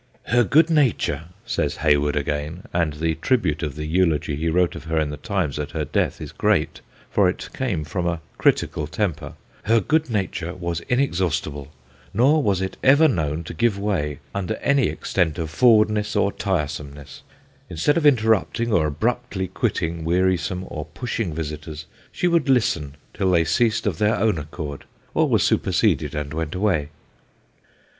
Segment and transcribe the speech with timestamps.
[0.23, 4.73] 'Her good nature/ says Hay ward again and the tribute of the eulogy he wrote
[4.75, 6.81] of her in the Times at her death is great,
[7.11, 9.35] for it came from a critical temper'
[9.69, 11.67] her good nature was inexhaustible,
[12.15, 16.15] nor was it ever known to give way under any extent 134 THE GHOSTS OF
[16.15, 16.31] PICCADILLY of forwardness or
[16.95, 17.21] tiresomeness...
[17.69, 23.29] instead of interrupting or abruptly quitting weari some or pushing visitors, she would listen till
[23.29, 26.89] they ceased of their own accord, or were superseded and went away.'